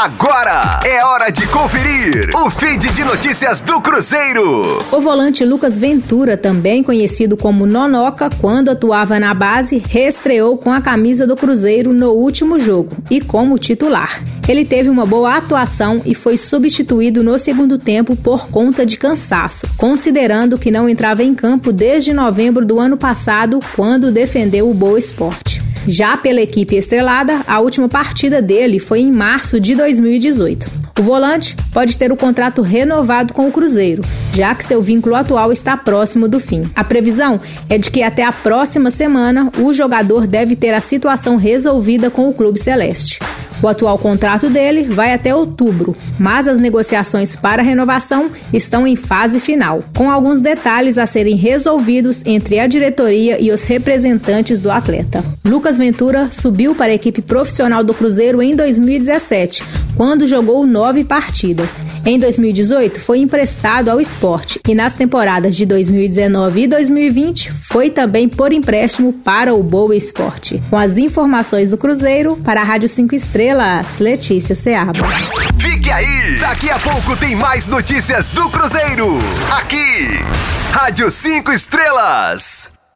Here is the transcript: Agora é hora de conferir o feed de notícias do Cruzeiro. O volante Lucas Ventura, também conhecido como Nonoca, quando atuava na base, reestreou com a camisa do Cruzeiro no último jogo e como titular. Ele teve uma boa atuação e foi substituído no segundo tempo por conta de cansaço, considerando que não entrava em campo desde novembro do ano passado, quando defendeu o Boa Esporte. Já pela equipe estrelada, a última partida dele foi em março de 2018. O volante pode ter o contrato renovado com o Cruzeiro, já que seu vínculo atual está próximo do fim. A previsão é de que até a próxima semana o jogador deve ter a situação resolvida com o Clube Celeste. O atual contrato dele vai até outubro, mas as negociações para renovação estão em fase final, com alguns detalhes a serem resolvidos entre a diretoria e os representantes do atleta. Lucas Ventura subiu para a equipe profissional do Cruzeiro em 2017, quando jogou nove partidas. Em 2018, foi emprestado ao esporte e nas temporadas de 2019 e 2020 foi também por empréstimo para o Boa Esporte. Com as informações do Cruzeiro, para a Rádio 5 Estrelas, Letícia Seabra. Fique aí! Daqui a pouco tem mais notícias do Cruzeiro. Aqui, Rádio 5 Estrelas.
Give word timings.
Agora 0.00 0.78
é 0.86 1.04
hora 1.04 1.28
de 1.28 1.44
conferir 1.48 2.30
o 2.32 2.48
feed 2.48 2.88
de 2.92 3.02
notícias 3.02 3.60
do 3.60 3.80
Cruzeiro. 3.80 4.78
O 4.92 5.00
volante 5.00 5.44
Lucas 5.44 5.76
Ventura, 5.76 6.36
também 6.36 6.84
conhecido 6.84 7.36
como 7.36 7.66
Nonoca, 7.66 8.30
quando 8.40 8.68
atuava 8.68 9.18
na 9.18 9.34
base, 9.34 9.82
reestreou 9.88 10.56
com 10.56 10.72
a 10.72 10.80
camisa 10.80 11.26
do 11.26 11.34
Cruzeiro 11.34 11.92
no 11.92 12.12
último 12.12 12.60
jogo 12.60 12.96
e 13.10 13.20
como 13.20 13.58
titular. 13.58 14.22
Ele 14.46 14.64
teve 14.64 14.88
uma 14.88 15.04
boa 15.04 15.34
atuação 15.34 16.00
e 16.06 16.14
foi 16.14 16.36
substituído 16.36 17.20
no 17.24 17.36
segundo 17.36 17.76
tempo 17.76 18.14
por 18.14 18.48
conta 18.50 18.86
de 18.86 18.96
cansaço, 18.96 19.66
considerando 19.76 20.56
que 20.56 20.70
não 20.70 20.88
entrava 20.88 21.24
em 21.24 21.34
campo 21.34 21.72
desde 21.72 22.12
novembro 22.12 22.64
do 22.64 22.78
ano 22.78 22.96
passado, 22.96 23.58
quando 23.74 24.12
defendeu 24.12 24.70
o 24.70 24.74
Boa 24.74 24.96
Esporte. 24.96 25.57
Já 25.90 26.18
pela 26.18 26.42
equipe 26.42 26.76
estrelada, 26.76 27.42
a 27.46 27.60
última 27.60 27.88
partida 27.88 28.42
dele 28.42 28.78
foi 28.78 29.00
em 29.00 29.10
março 29.10 29.58
de 29.58 29.74
2018. 29.74 30.70
O 30.98 31.02
volante 31.02 31.56
pode 31.72 31.96
ter 31.96 32.12
o 32.12 32.16
contrato 32.16 32.60
renovado 32.60 33.32
com 33.32 33.48
o 33.48 33.50
Cruzeiro, 33.50 34.02
já 34.34 34.54
que 34.54 34.64
seu 34.64 34.82
vínculo 34.82 35.14
atual 35.14 35.50
está 35.50 35.78
próximo 35.78 36.28
do 36.28 36.38
fim. 36.38 36.70
A 36.76 36.84
previsão 36.84 37.40
é 37.70 37.78
de 37.78 37.90
que 37.90 38.02
até 38.02 38.22
a 38.22 38.32
próxima 38.32 38.90
semana 38.90 39.50
o 39.58 39.72
jogador 39.72 40.26
deve 40.26 40.54
ter 40.54 40.74
a 40.74 40.80
situação 40.80 41.36
resolvida 41.36 42.10
com 42.10 42.28
o 42.28 42.34
Clube 42.34 42.60
Celeste. 42.60 43.18
O 43.62 43.68
atual 43.68 43.98
contrato 43.98 44.48
dele 44.48 44.84
vai 44.84 45.12
até 45.12 45.34
outubro, 45.34 45.96
mas 46.18 46.46
as 46.46 46.58
negociações 46.58 47.34
para 47.34 47.62
renovação 47.62 48.30
estão 48.52 48.86
em 48.86 48.94
fase 48.94 49.40
final, 49.40 49.82
com 49.96 50.10
alguns 50.10 50.40
detalhes 50.40 50.96
a 50.96 51.06
serem 51.06 51.34
resolvidos 51.34 52.22
entre 52.24 52.60
a 52.60 52.66
diretoria 52.66 53.40
e 53.40 53.50
os 53.50 53.64
representantes 53.64 54.60
do 54.60 54.70
atleta. 54.70 55.24
Lucas 55.44 55.76
Ventura 55.76 56.30
subiu 56.30 56.74
para 56.74 56.92
a 56.92 56.94
equipe 56.94 57.20
profissional 57.20 57.82
do 57.82 57.94
Cruzeiro 57.94 58.42
em 58.42 58.54
2017, 58.54 59.64
quando 59.98 60.28
jogou 60.28 60.64
nove 60.64 61.02
partidas. 61.02 61.84
Em 62.06 62.20
2018, 62.20 63.00
foi 63.00 63.18
emprestado 63.18 63.88
ao 63.88 64.00
esporte 64.00 64.60
e 64.66 64.72
nas 64.72 64.94
temporadas 64.94 65.56
de 65.56 65.66
2019 65.66 66.62
e 66.62 66.66
2020 66.68 67.52
foi 67.52 67.90
também 67.90 68.28
por 68.28 68.52
empréstimo 68.52 69.12
para 69.12 69.52
o 69.52 69.60
Boa 69.60 69.96
Esporte. 69.96 70.62
Com 70.70 70.76
as 70.76 70.98
informações 70.98 71.68
do 71.68 71.76
Cruzeiro, 71.76 72.36
para 72.36 72.60
a 72.60 72.64
Rádio 72.64 72.88
5 72.88 73.12
Estrelas, 73.12 73.98
Letícia 73.98 74.54
Seabra. 74.54 75.04
Fique 75.58 75.90
aí! 75.90 76.38
Daqui 76.38 76.70
a 76.70 76.78
pouco 76.78 77.16
tem 77.16 77.34
mais 77.34 77.66
notícias 77.66 78.28
do 78.28 78.48
Cruzeiro. 78.50 79.18
Aqui, 79.50 80.20
Rádio 80.70 81.10
5 81.10 81.50
Estrelas. 81.52 82.77